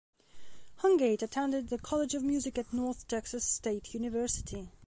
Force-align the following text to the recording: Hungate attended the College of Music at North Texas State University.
Hungate 0.81 1.21
attended 1.21 1.69
the 1.69 1.77
College 1.77 2.15
of 2.15 2.23
Music 2.23 2.57
at 2.57 2.73
North 2.73 3.07
Texas 3.07 3.45
State 3.45 3.93
University. 3.93 4.67